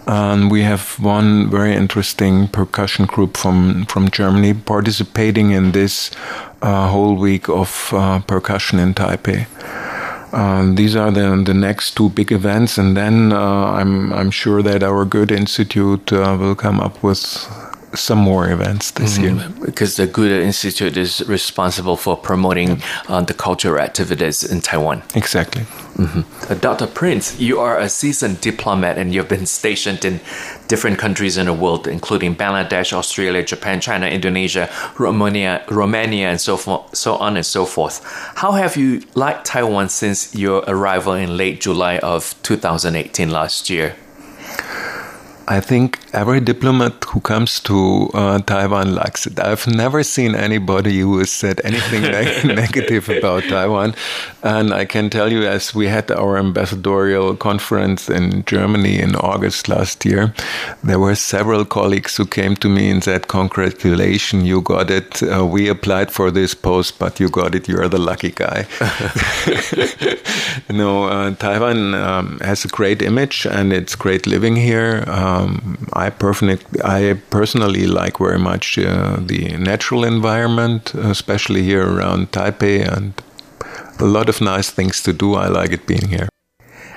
[0.05, 6.11] And we have one very interesting percussion group from, from Germany participating in this
[6.61, 9.47] uh, whole week of uh, percussion in Taipei.
[10.33, 14.63] Uh, these are the the next two big events, and then uh, I'm I'm sure
[14.63, 17.21] that our Goethe Institute uh, will come up with
[17.93, 19.37] some more events this mm-hmm.
[19.37, 19.49] year.
[19.65, 25.03] Because the Goethe Institute is responsible for promoting uh, the cultural activities in Taiwan.
[25.15, 25.63] Exactly.
[25.63, 26.51] Mm-hmm.
[26.51, 26.87] Uh, Dr.
[26.87, 30.19] Prinz, you are a seasoned diplomat and you've been stationed in
[30.67, 36.57] different countries in the world, including Bangladesh, Australia, Japan, China, Indonesia, Romania, Romania, and so
[36.57, 38.03] forth, so on and so forth.
[38.35, 43.95] How have you liked Taiwan since your arrival in late July of 2018 last year?
[45.47, 49.39] I think every diplomat who comes to uh, Taiwan likes it.
[49.39, 52.03] I've never seen anybody who has said anything
[52.55, 53.93] negative about Taiwan.
[54.41, 59.67] And I can tell you, as we had our ambassadorial conference in Germany in August
[59.67, 60.33] last year,
[60.81, 65.21] there were several colleagues who came to me and said, Congratulations, you got it.
[65.23, 67.67] Uh, we applied for this post, but you got it.
[67.67, 68.65] You're the lucky guy.
[70.69, 75.03] you know, uh, Taiwan um, has a great image and it's great living here.
[75.07, 81.85] Um, um, I, personally, I personally like very much uh, the natural environment, especially here
[81.85, 83.13] around Taipei, and
[83.99, 85.35] a lot of nice things to do.
[85.35, 86.29] I like it being here.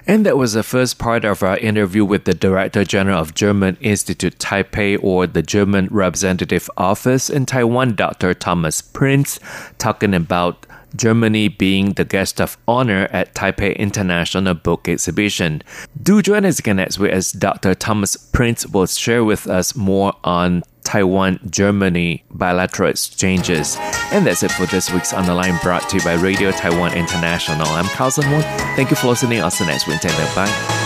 [0.08, 3.76] And that was the first part of our interview with the Director General of German
[3.80, 8.32] Institute Taipei or the German Representative Office in Taiwan, Dr.
[8.32, 9.40] Thomas Prinz,
[9.78, 10.65] talking about
[10.96, 15.62] Germany being the guest of honor at Taipei International Book Exhibition.
[16.02, 17.74] Do join us again next week as Dr.
[17.74, 23.76] Thomas Prinz will share with us more on Taiwan Germany bilateral exchanges.
[24.12, 26.94] And that's it for this week's On the Line brought to you by Radio Taiwan
[26.94, 27.66] International.
[27.66, 28.42] I'm Carlson Moon.
[28.76, 29.42] Thank you for listening.
[29.42, 30.00] I'll see you next week.
[30.34, 30.85] Bye.